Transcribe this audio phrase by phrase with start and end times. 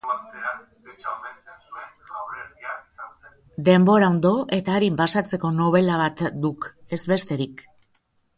[3.67, 7.65] Denbora ondo eta arin pasatzeko nobela bat duk, ez besterik.